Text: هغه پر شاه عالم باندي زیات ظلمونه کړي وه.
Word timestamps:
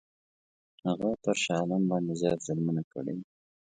هغه 0.85 1.09
پر 1.23 1.35
شاه 1.43 1.57
عالم 1.61 1.83
باندي 1.89 2.13
زیات 2.21 2.39
ظلمونه 2.47 2.83
کړي 2.91 3.13
وه. 3.17 3.25